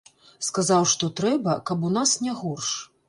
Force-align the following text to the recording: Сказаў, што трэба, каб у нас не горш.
Сказаў, 0.47 0.87
што 0.93 1.09
трэба, 1.21 1.53
каб 1.71 1.85
у 1.91 1.93
нас 1.99 2.15
не 2.29 2.33
горш. 2.41 2.73